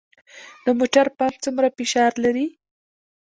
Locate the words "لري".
2.23-2.45